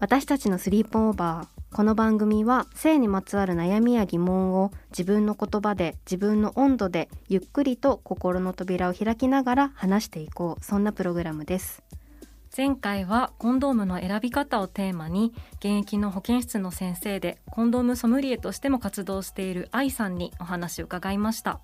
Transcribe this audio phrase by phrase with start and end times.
[0.00, 10.64] 私たちのスリープオーバーこの番組は性にまつわる悩みや疑問を自分の言葉で自分の温度でゆっくりと心の扉を開きながら話していこう。
[10.64, 11.82] そんなプログラムです。
[12.56, 21.60] 前回はコンドームの選び方をテーマに現役の保健室の先生でコンドームソムリエとしても活動している愛さんにお話を伺いました。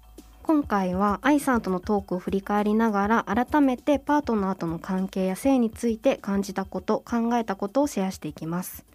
[0.46, 8.86] 今回は愛さんとのトークを振り返りながら改めてパートナーとの関係や性について感じたこと考えたことをシェアしていきます。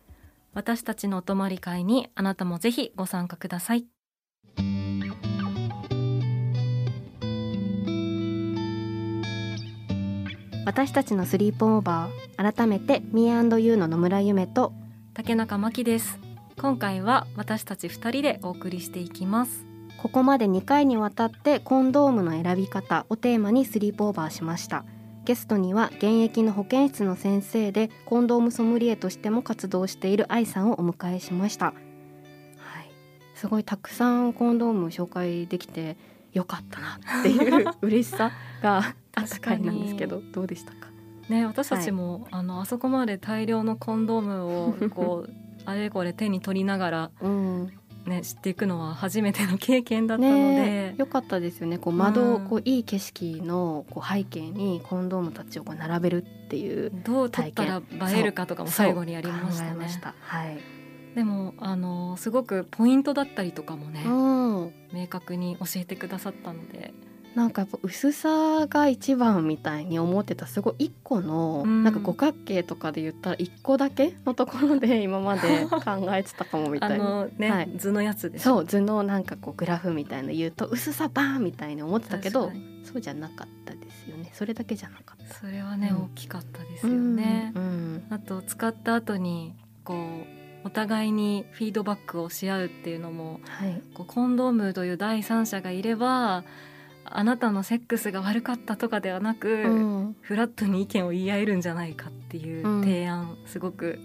[0.54, 3.86] 私たちのお泊まり会にあなたもぜひご参加ください。
[10.66, 14.72] 私たちのスリープオーバー改めて Me&You の野村夢と
[15.14, 16.18] 竹中真希です。
[16.58, 19.71] 今回は私たち二人でお送りしていきます
[20.02, 24.84] ここまで2回にわたってコンドームの選び方をテーマにスリープオーバーしました。
[25.26, 31.66] ゲストには現役の保健室の先生でコンドームソムリエとしても活動している愛さんをお迎えしました。
[31.68, 31.76] はい。
[33.36, 35.98] すごいたくさんコンドーム紹介できて
[36.34, 38.32] よかったなっていう 嬉しさ
[38.64, 38.78] が
[39.14, 40.72] あった回なんですけどどうでした？
[40.72, 40.88] か
[41.30, 45.34] ね私たちも、はい、あのあそこまで大量のコンドームをこう
[45.66, 47.72] あれこれ手に取りながら、うん、
[48.06, 51.78] ね、知っていくのは初めての経験だったので、よかったですよね。
[51.78, 57.82] こう窓、うん、こういい景色のこう背景にコンドームたちをこう並べるっていうどう撮ったら
[58.12, 59.90] 映えるかとかも最後にやりましたね。
[59.90, 60.16] した。
[60.20, 60.58] はい、
[61.16, 66.94] でもあのすごくポイントだったりとかもね、うん、明確に教えてくださったので
[67.36, 75.80] なんかやっぱ薄さが一番みたいに思ってたすごい一個の、なんか五角形とかで言ったら一個だけのところで 今まで考
[76.14, 77.28] えてたかもみたいな。
[77.38, 82.52] ね、はい、図のやつでそう図のなんかこうグラフみたいな言うと薄さバーンみたいに思ってたけど
[82.84, 84.30] そうじゃなかったですよね。
[84.34, 85.34] それだけじゃなかった。
[85.36, 89.54] それはね、うん、大きかったですよね、うんうん、あと使った後に
[89.84, 96.44] こうお互いにフィードバックをし合うっていうのも、はい、こうコンドームという第三者がいれば
[97.06, 104.00] あなたのセックスが悪かったとかではなく、うん、フラットに意見を言い合えるんじゃないかっていう提案、すごく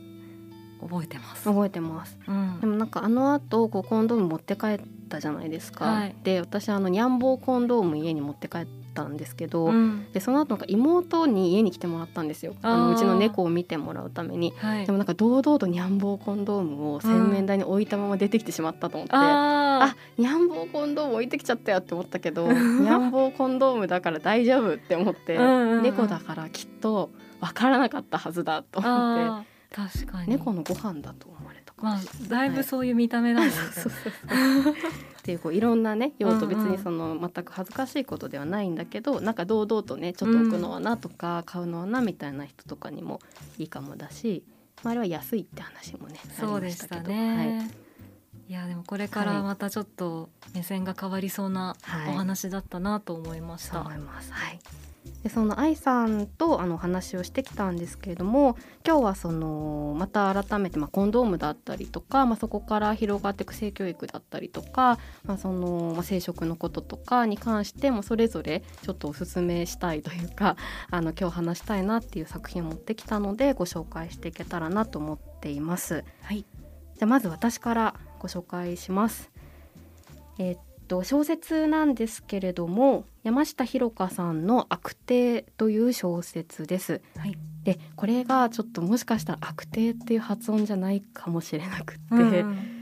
[0.80, 1.44] 覚えてます。
[1.44, 12.54] 覚えてます、うん、でもなんかあの後こうコンドーム持って帰ったじゃないですか、はい、で私あのニャンボーコンドーム家に持って帰ったんですけど、うん、でその後なんか妹に家に来てもらったんですよ。
[12.62, 25.38] あのうちの猫を見てもらうために、はい、でもなんか堂々とニャンボーコンドームを洗面台に置いたまま出てきてしまったと思って、うん、あニャンボーコンドーム置いてきちゃったよって思ったけど ニャンボーコンドームだから大丈夫って思って
[25.82, 29.56] 猫だからきっと分からなかったはずだと思って。
[29.74, 30.30] 確かに。
[30.30, 31.45] 猫のご飯だと思
[31.78, 33.54] まあだいぶそういう見た目なんで。
[33.54, 33.92] すね、
[35.20, 43.20] っていうこういろんなね用途別にその全く恥ずかしいことではないんだけど、なんか堂々とねちょっと置くのはなとか、買うのはなみたいな人とかにも
[43.58, 44.42] いいかもだし、
[44.82, 47.60] まあ、あれは安いって話もねそうでしたね。
[47.60, 47.86] はい。
[48.48, 51.76] いやでもこれからまたちょっと目線が変わりそうな
[52.08, 53.82] お話だったなと思いました。
[53.82, 54.60] はい、はい
[55.22, 58.56] でその愛さんとあの話をしてきたんですけれども
[58.86, 70.56] 今日はそのまた改めて、まあ、コンドームだったりとか、まあ、そこから広がっていく性教育だったりとか、まあそのまあ、生殖のこととかに関してもそれぞれちょっとおすすめしたいというか
[70.90, 76.04] あの今日話したいなっていう作品を持ってきたのでご紹介していけたらなと思っています。
[76.22, 79.30] はい、じゃあまず私からご紹介します。
[80.38, 87.00] えー、と小説なんですけれども山下ひ香さんの悪帝という小説です。
[87.16, 92.75] はい、でこれがちょっともしかしたら悪帝っていう発音じゃないかもしれなくて、うん、悪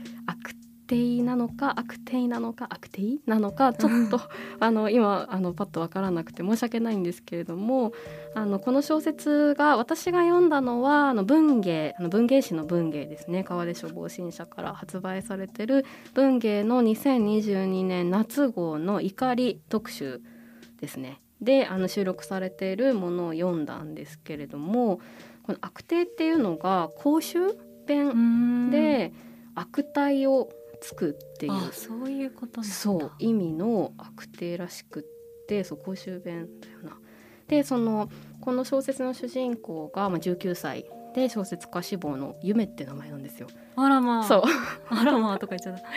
[0.87, 4.21] テイなのかアクテイなのかアクテイなのかちょっと
[4.59, 7.93] あの今あのパッと分からなくて申し訳ないんですけれども
[8.33, 13.43] あのこの小説が私が読んだのはあの文芸あの文芸誌の文芸ですね。
[13.43, 20.21] 川出書房新社から発売されてる文芸の2022年夏号の怒り特集
[20.79, 21.21] ですね。
[21.41, 24.99] であの収録されているものを読んだんですけれども
[25.43, 27.39] この悪帝っていうのが公衆
[27.85, 29.13] 弁で
[29.53, 30.49] 悪態を
[30.85, 36.97] つくっていうそういうことそう意味の悪帝らしくってそう公衆弁だよな。
[37.47, 38.09] でその
[38.41, 40.85] この小説の主人公が、まあ、19歳
[41.15, 43.47] で小説家志望の夢って名前なんですよ。
[43.75, 44.23] あらまあ。
[44.23, 44.43] そう。
[44.89, 45.87] あらまあとか言っちゃった。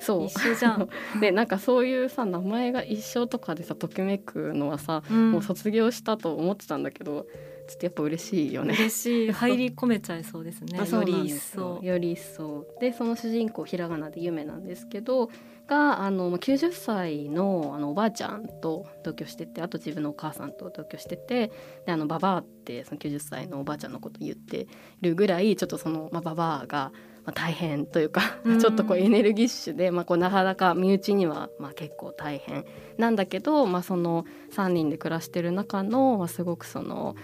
[0.00, 0.26] そう。
[0.26, 0.88] 一緒じゃん。
[1.20, 7.26] でなんかそういうさ名前が一緒とかでさときめくのはさ、うん、もう卒業したと思ってたんだけど。
[7.68, 8.74] ちょっとやっぱ嬉しいよね。
[8.74, 9.32] 嬉しい。
[9.32, 10.78] 入り込めちゃいそうですね。
[10.78, 11.80] より一層。
[11.82, 12.66] より一層。
[12.80, 15.30] でその主人公ひらがなで夢なんですけど、
[15.66, 21.50] があの90歳のあのおばあちゃんと同居しててあと自分のお母さんと同居してて
[21.86, 24.66] であのババアってその90歳のおばあちゃんのこと言って
[25.00, 26.92] るぐらいちょっとその、まあ、ババアが、
[27.24, 28.22] まあ、大変というか
[28.60, 32.64] ちょっとこうエネルギッシュで、まあ、こうなかなか身内にはまあ結構大変
[32.98, 37.14] なんだけど、まあ、その3人で暮らしてる中の、まあ、すごくその。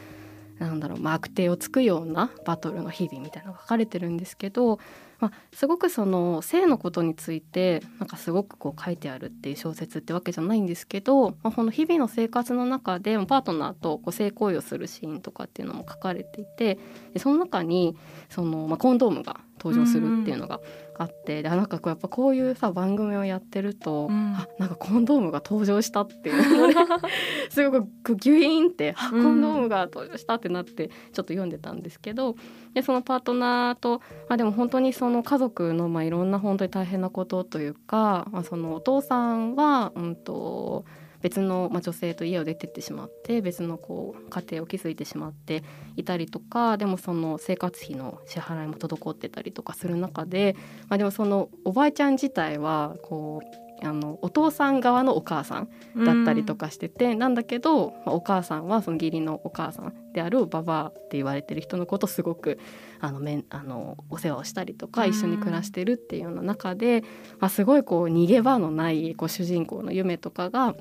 [0.58, 4.78] なんだろう、まあ、悪手をつくようなバトルの日々みたいなのが書かれてるんですけど
[5.20, 16.78] まあ、すごくその性のことについてなんかすごくこう書いてあるっていう小説ってわけじゃないんですけど、まあ、この日々の生活の中でパートナーとこう性行為をするシーンとかっていうのも書かれていて
[17.12, 17.96] でその中に
[18.28, 20.60] その、まあ、コンドームが登場するっていうのが
[20.96, 26.72] あってでなんかこうやっぱこういうさ番組をやってると、うん、あなんかコンドームが登場したっていう。
[26.72, 26.88] の
[27.50, 32.36] すごくギュイーンってあコンドームが登場したってなってちょっと読んでたんですけど
[32.74, 40.84] でそのパートナーと、まあ、でも本当にその家族のまあいろんな本当に大変なことというか、まあ、そのお父さんは、うんと
[41.22, 45.62] 別の、まあ、女性と家を出てってしまって別のこう家庭を築いてしまって
[45.96, 50.56] いたりとかでもその生活費の支払いも滞ってたりとかする中で、
[50.88, 55.68] まあ、でもそのおばあちゃん自体はこうあのお父さん側のお母さん
[56.04, 62.58] だったりとかしてて、うん、なんだけど、まあ、お母さんはその義理のお母さんであるババアって言われてる人のことすごく
[63.00, 67.02] あのめんあのお世話をしたりとか一緒に暮らしてるっていうような中で、
[67.38, 70.74] まあ、すごいこう逃げ場のないこう主人公の夢とかが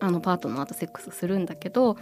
[0.00, 1.96] あのパートナーとセックスするんだけど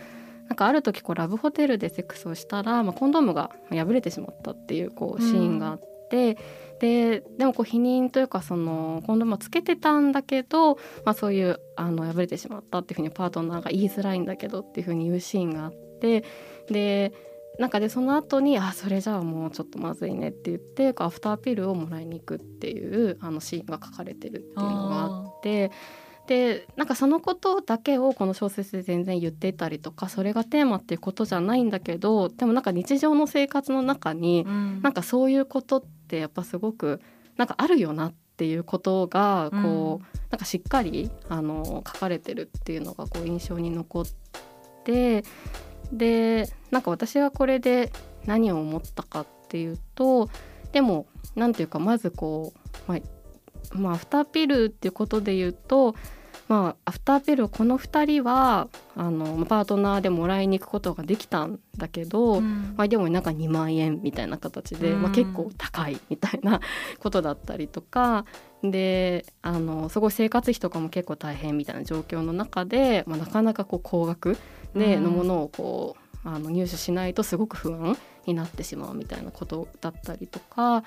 [0.49, 5.87] なんかある時こうラブホテルでセックスをしたら、まあ、コンドームが破れてしまったっていうこうシーンがあって。
[6.11, 6.37] うん
[6.79, 16.25] ででもこう否認というかそのコンドームをつけてたんだけど、まあ、そういうあの破れてしまったっていうふうにパートナーが言いづらいんだけどっていうふうに言うシーンがあって
[16.69, 17.13] で
[17.59, 25.71] なんかでその後にあそれじゃあもうちょっとまずいねって言ってアフターピルをもらいに行くっていうあのシーンが書かれてるっていうのがあって。
[26.27, 37.01] でなんかそのことだけをこの小説で全然言っていたりとかそれがテーマっていうことじゃないんだけどでもなんか日常の生活の中に、うん、なんかそういうことってやっぱすごく
[37.37, 44.07] なんかあるよなっていうことがこう、うん、なんかしっかりあの書かれてるっていうのがこう印象に残っ
[44.85, 45.25] て
[45.93, 47.93] でなんか私がこれで
[48.25, 50.29] 何を思ったかっていうと
[50.73, 51.07] でも
[51.37, 52.53] 何ていうかまずこ
[52.89, 55.95] う、まあ、まあ、アフターピルっていうことで言うと、
[56.49, 66.61] まあ、アフターピルこの2人はあのパートナーでもらいに行くことができたんだけど、うん、まあ、でもなんか2万円みたいな形で、うん、まあ、結構高いみたいな
[67.01, 68.25] ことだったりとか
[68.63, 74.37] であのすごい生活費とかも結構大変みたいな状況の中で、まあ、なかなかこう高額
[74.75, 80.85] でのものをこう、あの入手しないとすごく不安になってしまうみたいなことだったりとか。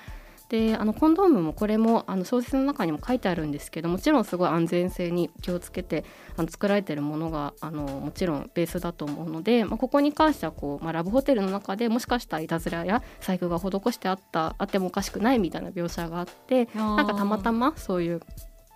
[0.50, 6.04] であのコンドームもこれもあの小説の中にも書いてあるんですけどもちろんすごい安全性に気をつけて
[6.36, 18.20] あの作られてるものがあのもちろんベースだと思うので、まあ、ここに関してはこう、まあ、ラブホテルの中でもしかしたらいたずらや細工が施してあったあってもおかしくないみたいな描写があってなんかたまたまそういう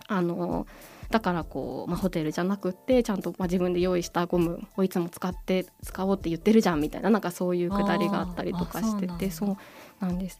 [0.06, 0.68] あの
[1.10, 9.56] だからこう、まあ、ホテルじゃなくってちゃんと、まあ、自分で用意したゴムをいつも使って使おうって言ってるじゃんみたいななんかそういうくだりがあったりとかしててそう
[10.00, 10.38] なんです。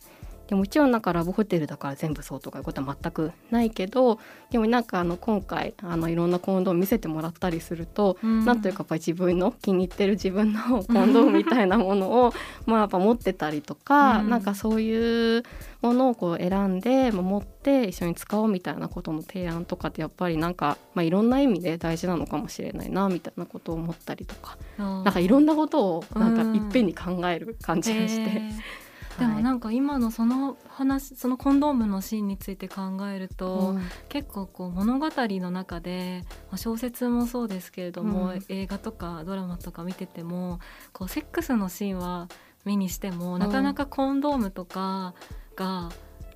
[0.49, 4.19] でもちろんなんかラブホテルだから全部そうとかいうことは全くないけど
[4.51, 12.35] でもなんかあの今回あのいろんなコンドーム見せてもらったりすると、うん、なんというかやっぱり自分の気に入ってる自分のコンドームみたいなものを
[12.67, 15.43] まあやっぱ持ってたりとか、うん、なんかそういう
[15.81, 28.84] ものをこう選んで持って一緒に使おうみたいなことの提案とかってやっぱりなんか、まあ、いろんな意味で大事なのかもしれないなみたいなことを思ったりとかなんかいろんなことをなんかいっぺんに考える感じがして。
[29.19, 40.59] でもなんか今のその話そのコンドームのシーンについて考えると、うん、結構こう物語の中で、まあ、小説もそうですけれども、うん、映画とかドラマとか見てても
[40.93, 42.29] こうセックスのシーンは
[42.65, 45.15] 目にしても、なかなかコンドームとか
[45.55, 45.91] が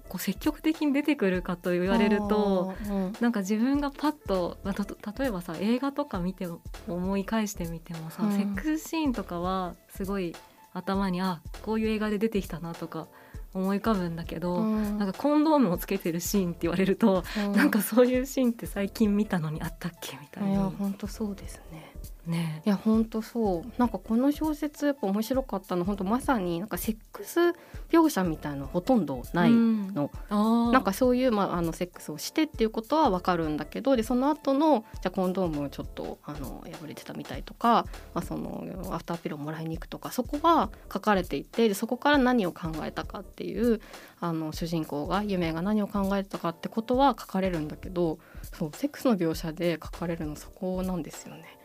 [0.09, 6.47] こう積極的に出てくるかと言われると、うん、なんか自分がパッと、まあ、例えばさ映画とか見て
[6.87, 10.35] 思い返してみてもさ、セックスシーンとかはすごい
[10.79, 13.09] 頭にあこういう映画で出てきたなとか
[13.55, 20.71] 思い浮かぶんだけど、うん、なんかコンドームをつけてるシーンって言われると、うん、なんかそういうシーンって最近見たのにあったっけみたいな。
[20.71, 21.93] 本当そうですね
[22.29, 23.73] ね、いや本当そう。
[23.79, 27.55] なんかこの小説やっぱ面白かったの本当まさになんかセックス
[27.91, 43.81] 描写みたいなのほとんどないの、うん、なんかそういう、まあ、あのセックスをしてっていうことは分かるんだけどでその後のじゃコンドームちょっとあの破れてたみたいとか、まあ、そのアフターピルをもらいに行くとかそこは書かれていてでそこから何を考えたかっていう
[44.21, 51.58] あの主人公が夢が何を考えたかってことは書かれるんだけどそうセックスの描写で書かれるのそこなんですよね。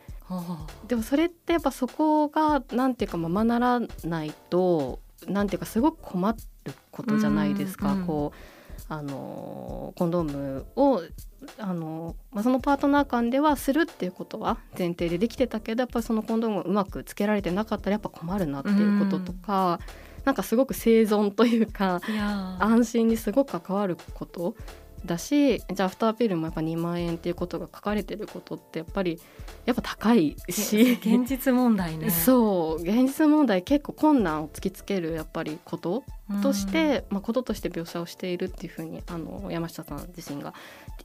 [0.88, 7.94] でもそれってやっぱそこがなんていうかままならないとなんていうかすごく困ることじゃないですか。
[7.94, 8.38] うんうん、こう
[8.90, 11.02] あのコンドームを
[11.58, 19.80] あの、まあ、そのパートナー間ではするっていうことは前提でできてたけどやっぱりそのコンドームをうまくつけられてなかったらやっぱ困るなっていうこととか、
[20.18, 22.02] うん、なんかすごく生存というか
[22.60, 24.56] 安心にすごく関わること
[25.06, 29.20] だしじゃあアフターピルもやっぱ2万円っていうことが書かれてることってやっぱり
[29.66, 31.00] やっぱ高いし。
[31.02, 32.10] 現実問題ね。
[32.12, 36.04] そう現実問題結構困難を突きつけるやっぱりこと
[36.42, 40.54] として、まあ、こととして描写をしているっていうふうにあの山下さん自身が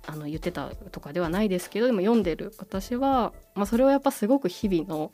[0.07, 2.55] あの言ってたとかではないですけどでも読んでる。
[2.59, 5.11] 私は、まあ、それをやっぱすごく日々の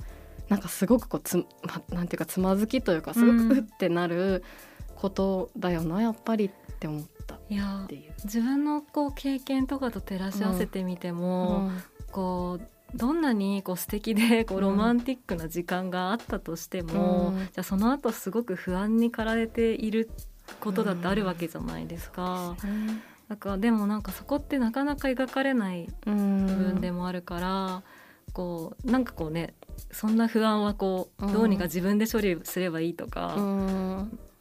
[0.49, 1.45] なんかすごくこうつ、ま
[1.91, 4.45] あ、なんていうかつまずきというかすごくうってなる
[4.95, 7.14] ことだよな、やっぱりって思って。
[7.25, 7.41] ったっ
[7.87, 8.13] ていう。
[8.25, 20.11] 自分のこう経験とかと照らし合わせてみても、うん、こうどんなにこう素敵で こうロマンティックな時間があったとしても、うん、じゃあその後すごく不安に駆られている
[20.61, 22.57] ことだってあるわけじゃないですか。
[22.63, 23.03] うん。
[23.29, 27.83] だからでもなんかそこってなかなか描かれない部分でもあるから、
[28.35, 29.55] こうなんかこうね
[29.91, 33.35] そんな不安はこうどうにか自分で処理すればいいとか、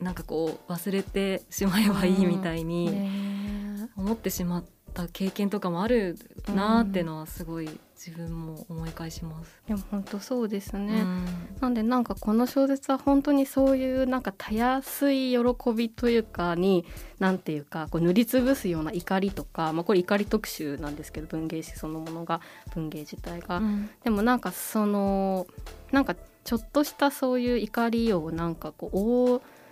[0.03, 6.17] なんかこう忘れてしまえばいいみたいに思ってしまった経験とかもある
[6.53, 9.62] なってのはすごい自分も思い返します。
[9.65, 11.01] でも本当そうですね。
[11.01, 11.25] うん、
[11.62, 15.39] なんでなんかこの小説は本当にそういうなんかたやすい喜
[15.74, 16.86] びというかに
[17.19, 22.41] なんていうかこう塗りつぶすような怒りとか、まあこれ怒り特集なんですけど文芸誌そのものが
[22.74, 25.48] 文芸自体が、うん、でもなんかその
[25.93, 29.62] なんかちょっとしたそういう怒りをなんかこう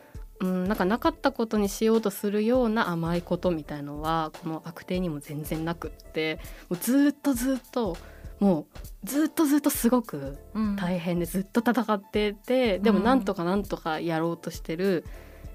[0.42, 7.96] うん、なんかなかったことにしようとするような甘いことみたいのはこの悪亭にも全然なくってもうずっとずっと
[8.40, 8.66] もう
[9.04, 10.40] ずっとずっとすごく
[10.76, 15.06] 大変でずっと戦ってて、うん、でもなんとかなんとかやろうとしてる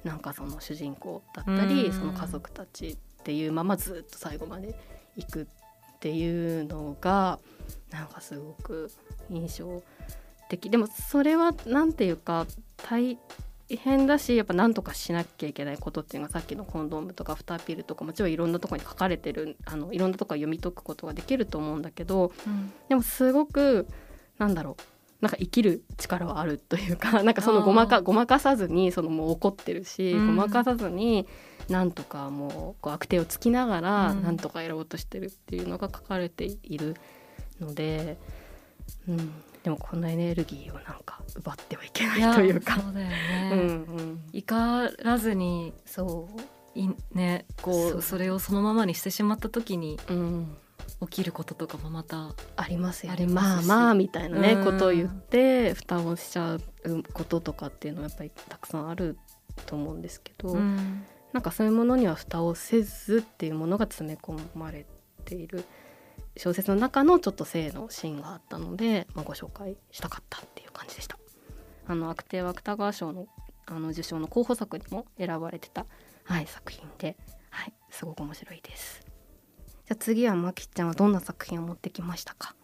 [0.04, 4.78] なんかその主人公だったり、うん、その家族たちっていうままずっと最後まで
[5.16, 7.40] 行くっていうのが
[7.90, 8.88] なんかすごく
[9.30, 9.82] 印象
[10.48, 10.70] 的。
[10.70, 12.46] でもそれは何ていうか
[13.68, 23.88] 大変だしやっぱ何とかしなきゃいけないことっていうのがさっきのコンドームとかアフターピルとかもちろんいろんなとこに書かれてるあのいろんなとこ読み解くことができると思うんだけど、うん、でもすごく
[24.38, 24.82] なんだろう
[25.20, 31.26] なんか生きる力はあるというか なんかそのごまかごまかさずにそのもう怒ってるし、うん、ごまかさずに
[31.68, 36.94] なんとかもうこう悪手をつきながらなんとかやろうとしてるっていうのが書かれている
[37.60, 38.18] ので、
[39.08, 39.32] うん、
[39.66, 42.78] でもこのエネルギーをなんか奪ってはいけないというか。
[42.80, 43.62] そうだよね、うんう
[44.00, 44.54] ん、怒
[45.02, 46.40] らずにそう。
[46.78, 50.56] いねこうそれをそのままにしてしまった時に、うん、
[51.00, 53.26] 起きることとかもまたありますよね。
[53.26, 56.60] まあまあみたいなね、うん、ことを言って蓋をしちゃう
[57.12, 59.18] こととかっていうのはやっぱりたくさんある
[59.64, 64.86] と思うんですけど、うん、なんかそういうものには蓋をせずっていうものが詰め込まれ
[65.24, 65.64] ている。
[66.36, 71.18] 小説の中のちょっと性のシーンがあったので、まあ、ご紹介したかったっていう感じでした。
[71.86, 73.26] あの悪亭は芥川賞の
[73.66, 75.86] あの受賞の候補作にも選ばれてた、
[76.24, 77.16] はい、作品で、
[77.50, 79.00] はい、すごく面白いです。
[79.86, 82.54] じゃあ次はまきちゃんはどんな作品を持ってきましたか？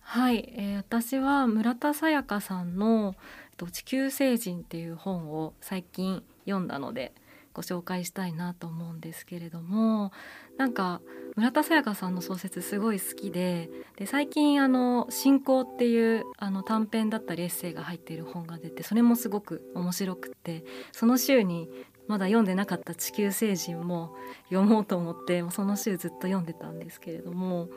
[0.00, 3.14] はい、えー、私は村田沙耶香さんの
[3.72, 7.12] 「地球星人」っていう本を最近読んだので
[7.58, 10.12] ご紹介したいなと思うんですけれども
[10.58, 11.00] なんか
[11.34, 21.68] 村田沙耶香さんの小説すごい好きでで最近あの「信仰」っていうあの短編だったりエッセイが入っている本が出てそれもすごく面白くってその週に
[22.06, 24.14] まだ読んでなかった「地球星人」も
[24.50, 27.70] 読もうと思ってその週ずっと読んでたんですけれども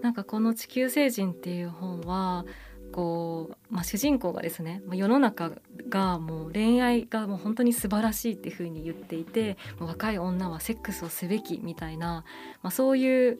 [0.00, 2.46] なんかこの「地球星人」っていう本は
[2.92, 5.52] こう、まあ、主人公がですね世の中
[5.88, 12.24] がもう恋愛がもう本当に素晴らしいっていうふうに言っていて若い女はセックスをすべきみたいな、
[12.62, 13.38] まあ、そういう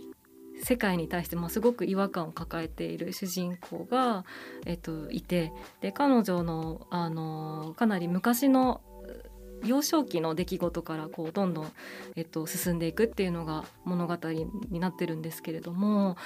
[0.62, 4.24] 世界に対してもすごく違和感を抱えている主人公が、
[4.66, 8.80] えっと、いてで彼女のあのかなり昔の
[9.64, 11.72] 幼少期の出来事からこうどんどん、
[12.16, 14.16] えっと、進んでいくっていうのが物語
[14.70, 16.16] になってるんですけれども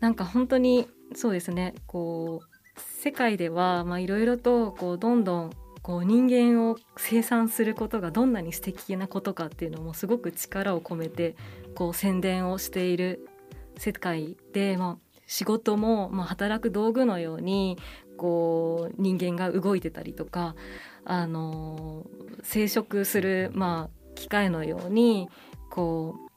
[0.00, 2.51] なんか本当にそうですねこう
[3.00, 5.50] 世界ではいろいろとこうどんどん
[5.82, 11.34] こう人間を生産することがどんなに素敵なことかっていうのもすごく力を込めて
[11.74, 13.26] こう宣伝をしている
[13.76, 17.78] 世界で、まあ、仕事も、まあ、働く道具のように
[18.16, 20.54] こう人間が動いてたりとか、
[21.04, 22.06] あの
[22.44, 25.28] 生殖する、まあ、機械のように
[25.70, 26.32] こう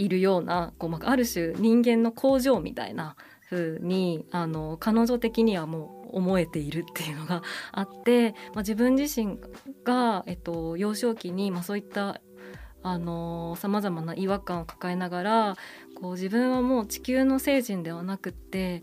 [0.00, 3.14] いるようなこう、まあ、ある種人間の工場みたいな
[3.50, 9.38] 風にあの彼女的にはもう思えているっていうのがあって、まあ、自分自身
[9.84, 12.20] が、えっと、幼少期に、まあ、そういった
[12.82, 15.56] さまざまな違和感を抱えながら
[16.00, 18.82] こう自分はもう地球の星人ではなくって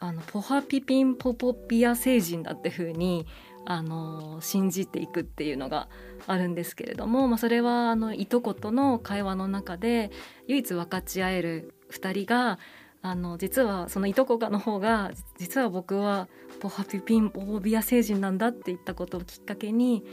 [0.00, 3.26] あのポハピピンポポピア星人だっていうふうに
[3.66, 5.88] あの信じていくっていうのが
[6.26, 10.10] あるんですけれども、まあ、それはあのいとことの会話の中で
[10.46, 12.58] 唯一分かち合える2人が
[13.04, 16.26] あの実はそのいとこがの方が実は僕は
[16.60, 20.04] ポハピピンポポビア星人なんだって言ったことをきっかけに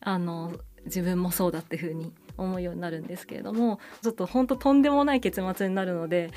[0.00, 0.52] あの
[0.84, 6.30] 自分もそうだっていうふうに思うようになるんですけれどもちょっと本当とんでもない結末になるので、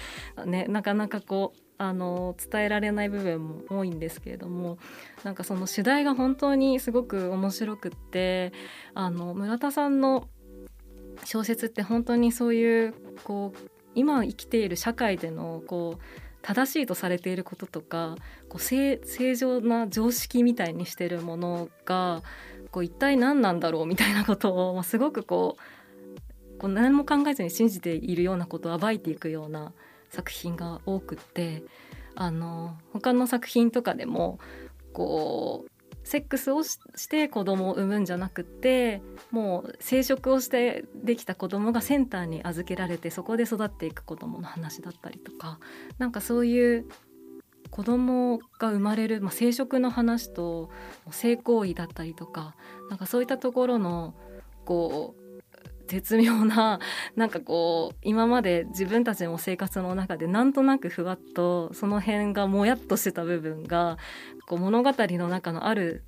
[0.47, 4.79] ね、なかなかこうあの伝えられない部分も多いんですけれども
[5.23, 8.51] なんかその主題が本当にすごく面白くって
[8.95, 10.27] あの村田さんの
[11.23, 16.01] 小説って本当にそういうこう今生きている社会でのこう
[16.41, 18.15] 正しいとされていることとか
[18.47, 18.99] こう正
[19.35, 22.23] 常な常識みたいにしてるものが
[22.71, 29.71] こう一体何なんだろうみたいなことを、まあ、すごくこうこう何も考えずに信じているようなことを暴いていくような
[30.09, 31.63] 作品が多くって
[32.15, 34.39] あの他の作品とかでも
[34.91, 35.78] こう
[36.09, 45.59] セックスをして子供を産むんじゃなくってもう生殖をしてできた子供がセンターに預けられてそこで育っていく子供の話だったりとか
[45.99, 46.87] なんかそういう
[47.69, 50.71] 子供が生まれる、まあ、生殖の話と
[51.11, 52.55] 性行為だったりとか
[52.89, 54.15] なんかそういったところの
[54.65, 55.18] こう
[55.89, 56.79] 絶妙な
[57.15, 63.97] なんかこう今まで自分たちの生活の中でなんとなくふわっとその辺がもやっとしてた部分が
[64.47, 66.03] こう物語の中のある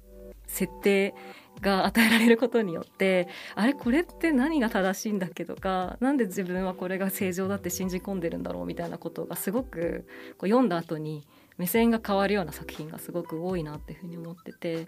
[0.46, 1.16] 設定
[1.62, 10.06] が与えられることによってあれこれって何が正しいんだっけとか何で自分はこれが正常だって信じ込んでるんだろうみたいなことがすごく
[10.38, 11.26] こう読んだ後に
[11.58, 14.88] 目線が変わるような作品がすごく多いなっていうふうに思ってて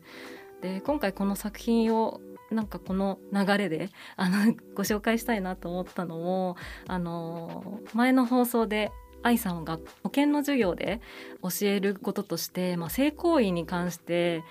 [0.64, 6.56] で今回この作品をなんかこの流れであのご紹介したいなと思ったのも
[6.88, 8.92] あの前の放送で
[9.24, 11.02] 愛さんが保険の授業で
[11.42, 14.44] 教えることとして、まあ、性行為に関して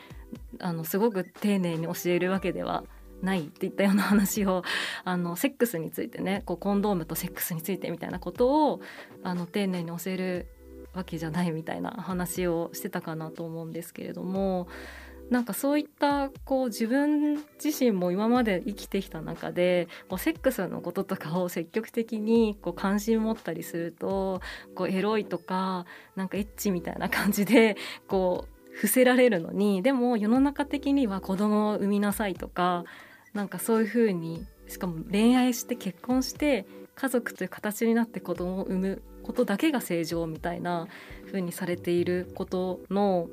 [0.61, 2.85] あのすごく丁寧に教えるわけでは
[3.23, 4.65] ないっていったような話を
[5.05, 8.81] あのセックスについてねこうコンドームとセックスについてみたいなことを
[9.23, 10.47] あの丁寧に教える
[10.93, 14.69] わけじゃないみたいな話をしてたかなと思うんですけれども
[15.33, 24.43] なんかそういったこう自分自身も今まで生きてきた中でこうセックスのこととかを積極的にこう関心持ったりすると
[24.75, 32.85] こうエロいとかなんかエッチみたいな感じでこう伏せられるのにでも世の中的には子供を産みなさいとか
[33.33, 40.89] なんかそういうふうにしかも恋愛して結婚して家族という形になって子供を産むことだけが正常みたいな
[41.25, 43.31] 風にされていることの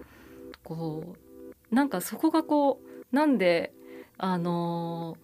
[0.64, 1.29] こう
[1.72, 3.74] なんかそこがこうなんで
[4.18, 5.18] あの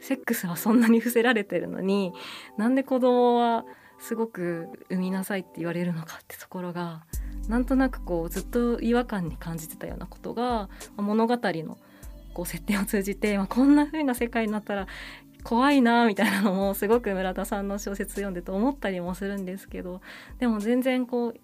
[0.00, 2.12] セックスはそんなに伏せられてるのに
[2.56, 3.64] なんで子供は
[3.98, 7.04] すごく産みなさいって言われるのかってところが
[7.48, 11.78] なんとなくこうずっと違和感に感じてたようなことが物語の
[12.32, 14.86] こう設定を通じて、まあ、こんな風な世界になったら
[15.42, 20.00] 怖いなみたいなのもすごく村田さんの小説読んでて思ったりもするんですけど
[20.38, 21.34] でも全然こう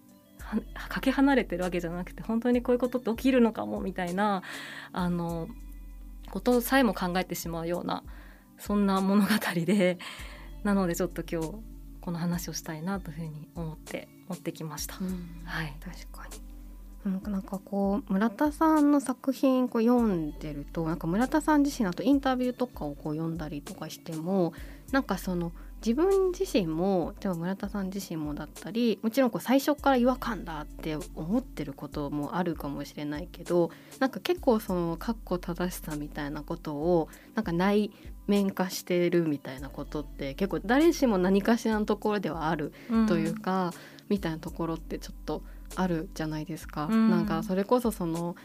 [0.89, 4.43] かけ離れてるわけじゃなくて本当にこういうことって起きるのかもみたいな
[4.91, 5.47] あの
[6.31, 8.03] ことさえも考えてしまうような
[8.57, 9.29] そんな物語
[9.65, 9.97] で
[10.63, 11.55] なのでちょっと今日
[12.01, 14.95] この話をしたいなというふうに思って持ってきました。
[14.95, 16.47] はい、確かに。
[17.05, 24.51] なんかこう村田さんの作品こう読んでるとなんか村田さん自身あとインタビューとかをこう読んだりとかしても
[24.91, 25.53] なんかその
[25.85, 37.91] 自分自身もでも村田さん自身もだったりもちろんこう最初から違和感だって思ってることもあるかもしれないけどなんか結構その確固正しさみたいなことをなんか内
[38.27, 42.73] 面化してるみたいなことって結構誰しも何かしらのところではある
[43.07, 43.71] というか、うん、
[44.09, 45.43] みたいなところってちょっと
[45.75, 46.87] あるじゃないですか。
[46.89, 48.35] うん、なんかそれこそその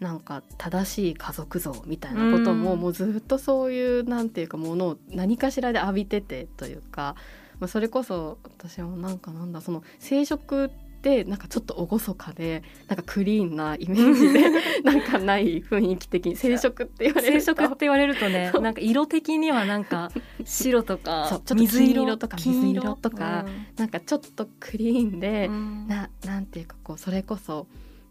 [0.00, 7.16] なんか正しい家族像みたいなことも、もうずっとそういうなんていうかものを何かしらで浴びててというか、
[7.58, 10.70] まあ、それこそ私もなんかなんだその生殖っ
[11.02, 14.50] てなんかちょっと厳かでなんかクリーンなイメージで
[14.82, 17.54] なんかない雰囲気的に生殖って言われると。
[17.54, 20.10] 生殖って言われるとねなんか色的にはなんか
[20.44, 27.66] 白とか 水色とか水色とか、うん、なんかちょっとクリーンで、うん、ななんていうかこうそれこそ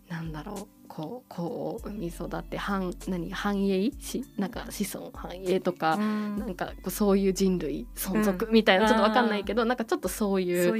[0.07, 10.71] なんだろうこうこう産み育って繁何繁栄しなんか子孫繁栄とか、うん、なんかそういう人類存続みたいな、うん、ちょっと分かんないけどなんかちょっとそういう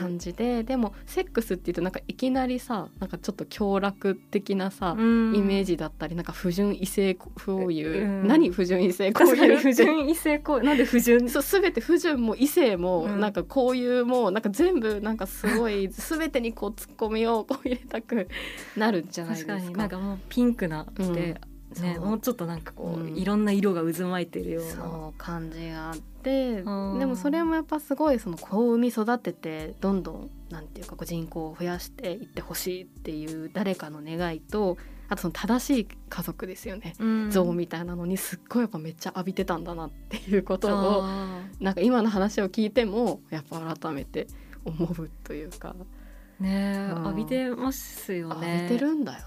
[0.00, 11.28] 感じででもセックスっていうとなんかいきなりさなんかちょっと凶楽的なさ、うん、イメージだったりなんか不純異性交友、うん、何不純異性交友不純異性交友なんで不純？
[11.28, 18.28] そう全て不純も異性も、なんかこういうもなんか全部なんかすごい 全てにこうツッコミをこう入れたく
[18.76, 19.78] なるんじゃないですか？
[19.78, 21.40] なんかもうピンクなで、
[21.80, 25.12] ね、もうちょっとなんかこう、うん、いろんな色が渦巻いてるような。
[25.18, 34.78] 感じがあってでもそれもやっぱすごいその子を産み育ててどんどんなんていうかこう人口を増やしていってほしいっていう誰かの願いと
[35.08, 40.68] あとその正しい家族ですよね、うん、像みたいなのにすっごいやっぱめっちゃ浴びてたんだなっていうこと
[41.00, 41.04] を
[41.60, 44.26] なんか今の話を聞いてもやっぱ改めて
[44.64, 45.74] 思うというか。
[46.40, 48.62] ね浴びてますよね。
[48.62, 49.26] 浴びてるんだよ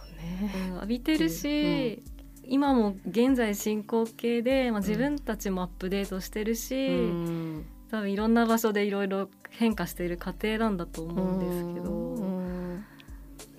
[0.69, 2.04] うん、浴びてるし、
[2.43, 12.15] うん、今も現在進行形で、まあ、自分たちもアップデートしてるし、うん、多分いろんな場所でいろいろ変化している過程なんだと思うんですけど、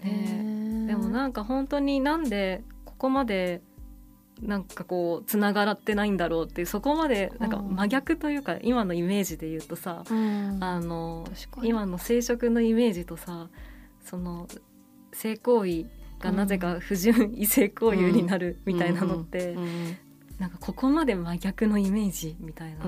[0.03, 3.63] ね、でもなんか本当になんでここまで
[4.43, 11.27] なんかこうつながってないんだろうっていうそこまでなんか真逆というか、今のイメージで言うとさ、あの
[11.63, 13.49] 今の生殖のイメージとさ
[14.05, 14.47] その
[15.13, 15.87] 性行為
[16.21, 19.97] がなぜか不純異性交友になるみたいなのって、うん、
[20.39, 22.85] なんかここまで真逆のイメージみたいな。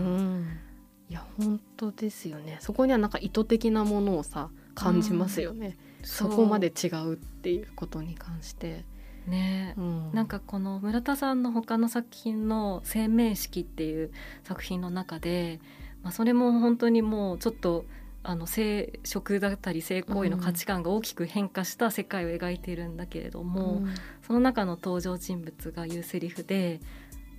[1.10, 2.58] いや本当ですよね。
[2.60, 8.84] そこにはなんか意図的なものをさ感じますよね、うん、そこまで違うっていうことに関して。
[9.26, 14.10] ね、うん、なんかこの村田さんの他の作品の「生命式」っていう
[14.42, 15.60] 作品の中で、
[16.02, 17.84] まあ、それも本当にもうちょっと
[18.22, 23.94] あの性食だったり性行為の価値観が大きく変化した世界を描いているんだけれども、うん、
[24.26, 26.80] その中の登場人物が言うセリフで、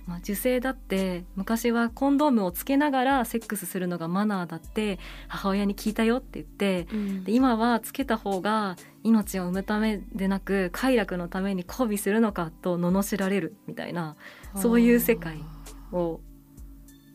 [0.06, 14.16] まあ、受精だって昔はコンドームをつけながらセックスするのがマナーだって母親に聞いたよって言って、うん、で今はつけた方が命を産むためでなく快楽のために交尾するのかと罵られるみたいな
[14.56, 15.44] そういう世界
[15.92, 16.20] を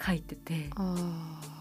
[0.05, 0.69] 書いてて。
[0.75, 1.54] あ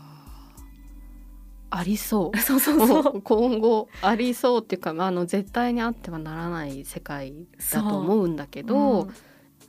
[1.82, 2.36] りそう。
[2.38, 3.22] そうそうそう。
[3.22, 9.08] 今後ありそうっていうか、まあ、あの絶対にあってはならない世界だと思うんだけど、うん、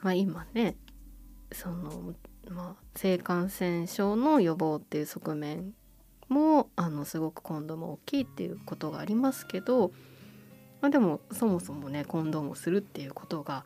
[0.01, 0.77] まあ、今ね
[1.51, 2.13] その、
[2.49, 5.73] まあ、性感染症の予防っていう側面
[6.29, 9.91] もあのすごくコンドーム大きいっていうことがありますけど、
[10.81, 13.63] まあ、でもそもそもねコンドームをするっていうことが、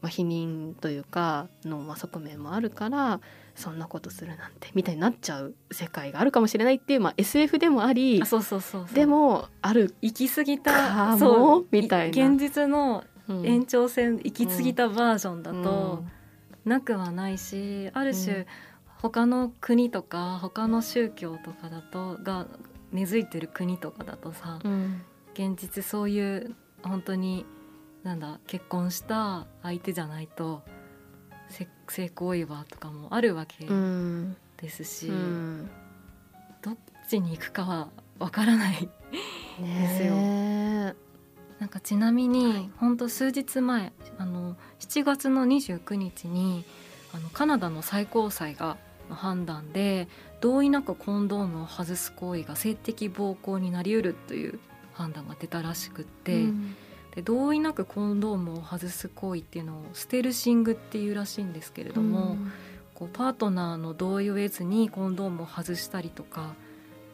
[0.00, 3.20] まあ、否認というかの、まあ、側面もあるから
[3.54, 12.30] そんなことするなんてみたいになっちゃう世界があるかもしれないっていう、まあ、SF でもありそうそうそうでもある行き過ぎたそうみたいな。
[12.30, 16.04] 現実の延長線、うん、行き過ぎたバージョンだと、
[16.64, 18.46] なくはないしある種、うん、
[18.98, 22.46] 他の国とか他の宗教とかだとが
[22.92, 25.02] 根付いてる国とかだとさ、うん、
[25.34, 27.46] 現実そういう本当に
[28.02, 30.62] なんだ結婚した相手じゃないと
[31.92, 33.66] 性行為はとかもあるわけ
[34.56, 35.70] ですし、うん、
[36.62, 36.76] どっ
[37.08, 38.88] ちに行くかはわからない
[39.60, 40.14] ですよ。
[41.60, 46.64] なんかちなみに、本当数日前あの7月の29日に
[47.14, 48.78] あのカナダの最高裁が
[49.08, 50.08] の判断で
[50.40, 54.58] 同意なくコンドームを外す行為が性的暴行になりうるという
[54.94, 56.76] 判断が出たらしくって、うん、
[57.14, 62.52] で同意なくコンドームを外す行為っていうのをステルシングっていうらしいんですけれども、うん、
[62.94, 66.54] こうパートナーの同意を得ずにコンドームを外したりとか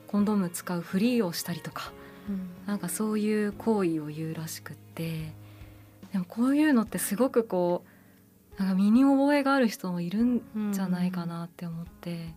[0.06, 1.92] コンドーム使うフリーをしたりとか、
[2.28, 5.32] うん、なんかそういう行為を言うらしくって
[6.12, 7.84] でもこういうのってすごくこ
[8.58, 12.34] うなんか身に覚えがある人もいるんじゃないかなって思って、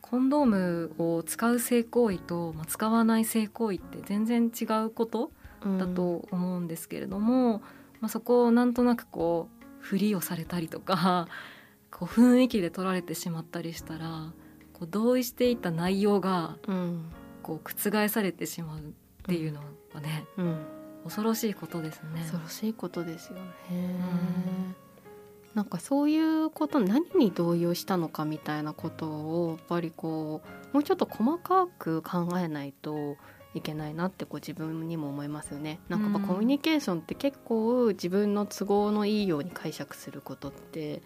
[0.00, 5.32] コンドームを使う性行為と、まあ、使わない性行為って全然違うこと
[5.78, 7.62] だと思うんですけれども、
[8.00, 11.28] まあ、そこをなんとなくこうふりをされたりとか
[11.90, 14.32] こう雰囲気で取られてしまったりしたら
[14.72, 16.56] こう同意していた内容が
[17.42, 18.82] こう覆されてしまうっ
[19.24, 19.60] ていうの
[19.92, 20.58] はね、うん、
[21.04, 22.20] 恐ろしいことですね。
[22.20, 23.42] 恐ろしいことですよね。
[23.70, 24.90] うん
[25.54, 30.42] なんかそういうこと何に動揺したのかみたいなことをやっぱりこ
[30.72, 33.16] うもうちょっと細かく考えないと
[33.54, 35.80] いけないなってこう自分にも思いますよね。
[35.88, 41.02] なんかやっぱコミュニケーションって結構自分の都合のいいように解釈することって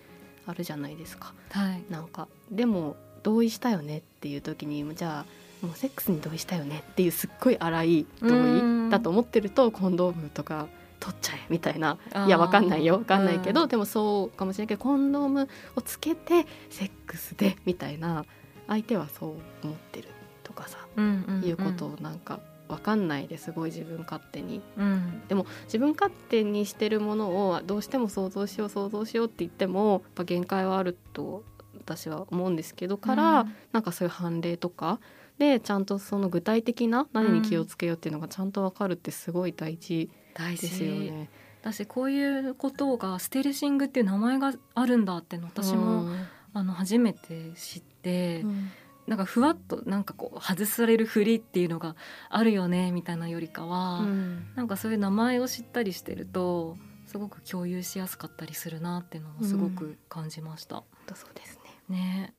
[0.46, 1.32] あるじゃないですか。
[1.52, 5.24] はい、なんかでも同意したよねっていう時にじゃ
[5.62, 10.66] あもうセックスに同意したよねっていうすっごい荒い同意だと思ってるとコンドームとか
[11.00, 11.96] 取っちゃえみたいな。
[12.26, 12.98] いやわかんないよ。
[12.98, 18.26] わかんないけど、うん、でもそうかもしれないけどコンドームをつけてセックスでみたいな。
[18.66, 19.30] 相手はそう
[19.62, 20.08] 思ってる。
[20.08, 20.12] と
[20.54, 31.44] かさ、うんうんうん、いうことをなんか分かんないですごい自分勝手に、うん、でも自分勝手にしてるものをどうしても想像しよう想像しようって言ってもやっぱ限界はあると
[31.78, 34.98] 私は思うんですけどから、うん、なんかそういう判例とか
[35.38, 41.28] でちゃんとその具体的な何に気をつけようっていうのがちゃんと分かるってすごい大事ですよね。
[41.62, 48.70] だしこういうことがステルシングっていう名前があるんだっての私も、うん、あの初めて知って、うん、
[49.06, 51.94] なんかふわっとなんかこう外されるふりっていうのが
[52.30, 60.76] あるよねみたいなよりかは、うん、なんかそういう名前を知ったりしてるとすごく共有しやすかったりするなっていうのもすごく感じました。
[60.76, 61.96] うん、そうですね。
[61.96, 62.34] ね。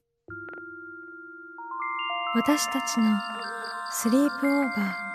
[2.36, 3.18] 私たちの
[3.92, 5.15] スリープオーバー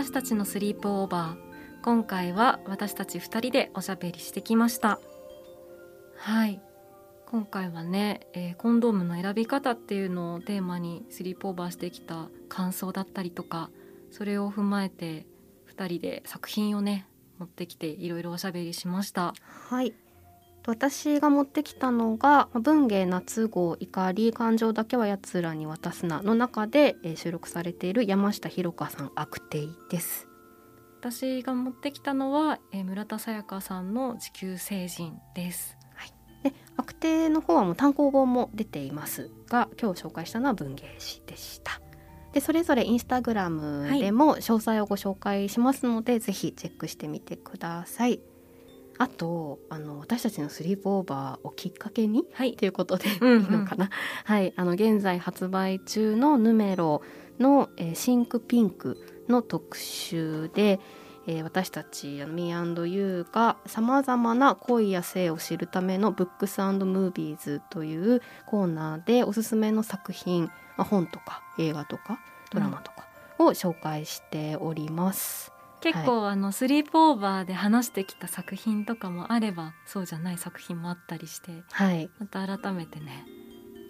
[0.00, 1.82] 私たちのスリープオーバー。
[1.82, 4.98] 今回は私たち2人でおしゃべりしてきました。
[6.16, 6.62] はい。
[7.26, 13.68] 今回はね、えー、コンドームの選び方っていうのをテーマにスリープオーバーしてきた感想だったりとか
[14.10, 15.26] それを踏まえて
[15.76, 17.06] 2人で作品をね
[17.38, 19.34] 持ってきていろいろおしゃべりしました。
[19.42, 19.92] はい。
[20.66, 30.28] 私が持ってきたのが「文芸夏号怒り感情だけはやつらに渡すな」の中で、えー、収録されている山下ひろ香さん悪定です。
[31.00, 41.80] 私が持ってきたのは、えー、村田沙耶香さんの地球星人です、はい、で悪定の方はもう単行本も出ていますが今日紹介したのは文芸誌でした。
[42.32, 48.20] でそれぞれインスタグラムでも詳細をご紹介しますので、はい、ぜひチェックしてみてください
[49.00, 53.88] あとあの私たちのスリープオーバーをきっかけに、はい、ということでいいのかな、
[54.24, 57.00] はい、あの現在発売中のヌメロ
[57.38, 60.80] の、えー、シンクピンクの特集で、
[61.26, 70.44] えー、私たちミーユーがさまざまな恋や性を知るためのブックスムービーズというコーナーでおすすめの作品、
[70.76, 72.20] まあ、本とか映画とか
[72.52, 73.08] ドラマとか
[73.38, 75.52] を紹介しております。
[75.80, 83.24] 結構、はい、あのスリープオーバーで話してきた作品とかもあればそうじゃない作品もあったりして、はい、また改めてね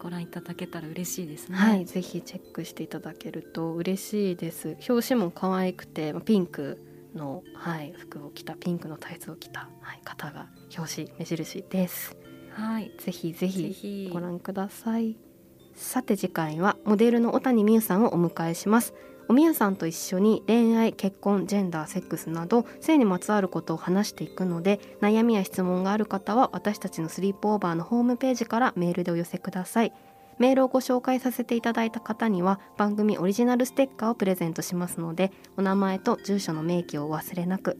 [0.01, 1.59] ご覧いただけたら嬉しいですね。
[1.59, 4.77] はい、ぜひチェックしていただけると嬉しいです。
[4.89, 6.83] 表紙も可愛くてピンク
[7.15, 12.17] の、はい、服を着たピンクのタイツを着た、はい、方が表紙目印です。
[12.53, 15.17] はい、ぜひぜひご覧ください。
[15.75, 18.95] さて次回はモデルの小谷美優さんをお迎えします。
[19.31, 29.93] おみやさんと一緒に恋愛結婚ジェンダーセックスなど性にまつわることを話していくので悩みや質問がある方は私たちのスリープオーバーのホームページからメールでお寄せください。
[30.39, 37.79] メールをご紹介させていただいた方には番組オリジナルステッカーをプレゼントしますのでお名前と住所の明記をお忘れなく。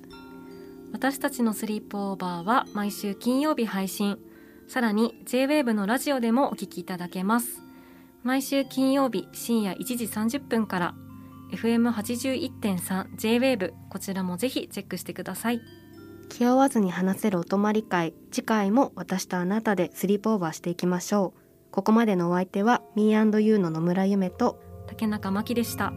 [0.93, 4.21] 私たちのスリープオーバーは毎週金曜日配信。
[4.69, 7.61] さらに JWAVE のラジオでもお聞きいただけます。
[8.23, 11.10] 毎週金曜日深夜1時30分から。
[11.53, 15.61] FM81.3 J-WAVE こちらもぜひチェックしてください
[16.29, 25.93] 気負わずに話せるお泊まり会次回も私とあなたでスリープオーバーしていきましょうここまでのお相手は Me&You の野村夢と竹中真希でした。